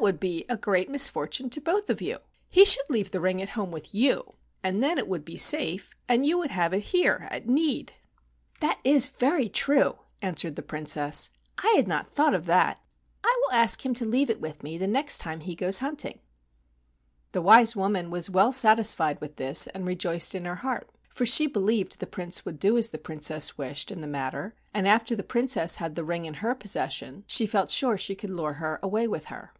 [0.00, 2.18] That would be a great misfortune to both of you.
[2.48, 5.96] He should leave the ring at home with you, and then it would be safe,
[6.08, 9.42] and you would have it here at need." 48 AN EAST INDIAN STORY "That is
[9.42, 11.30] very true,,, answered the Princess.
[11.64, 12.78] "I had not thought of that.
[13.24, 16.20] I will ask him to leave it with me the next time he goes' hunting."
[17.32, 21.48] The wise woman was well satisfied with this and rejoiced in her heart, for she
[21.48, 25.24] believed the Prince would do as the Princess wished in the matter, and after the
[25.24, 29.08] Princess had the ring in her possession she felt sure she could lure her away
[29.08, 29.52] with her.